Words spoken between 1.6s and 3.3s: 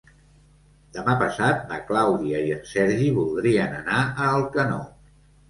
na Clàudia i en Sergi